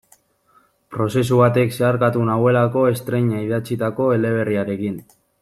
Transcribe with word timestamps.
Prozesu 0.95 1.37
batek 1.41 1.75
zeharkatu 1.75 2.23
nauelako 2.31 2.87
estreina 2.93 3.43
idatzitako 3.45 4.09
eleberriarekin. 4.17 4.99